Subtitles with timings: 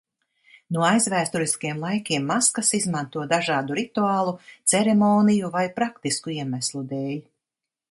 [0.77, 4.35] No aizvēsturiskiem laikiem maskas izmanto dažādu rituālu,
[4.75, 7.17] ceremoniju vai praktisku iemeslu dēļ.